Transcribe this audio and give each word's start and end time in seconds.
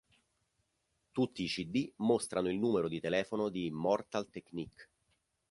Tutti 1.11 1.43
i 1.43 1.47
cd 1.47 1.93
mostrano 1.97 2.49
il 2.49 2.57
numero 2.57 2.87
di 2.87 2.99
telefono 2.99 3.49
di 3.49 3.67
Immortal 3.67 4.31
Technique. 4.31 4.89